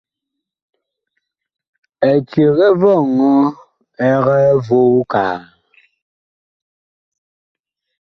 [2.11, 3.31] Eceg ɛ vɔŋɔ
[4.09, 4.25] ɛg
[4.67, 5.37] voo kaa.